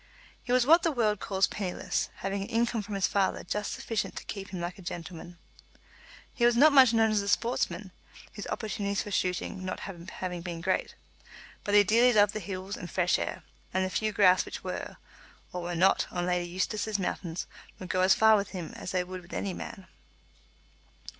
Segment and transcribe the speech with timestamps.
[0.41, 4.15] He was what the world calls penniless, having an income from his father just sufficient
[4.15, 5.37] to keep him like a gentleman.
[6.33, 7.91] He was not much known as a sportsman,
[8.31, 10.95] his opportunities for shooting not having been great;
[11.63, 13.43] but he dearly loved the hills and fresh air,
[13.75, 14.97] and the few grouse which were,
[15.53, 17.45] or were not, on Lady Eustace's mountains
[17.77, 19.85] would go as far with him as they would with any man.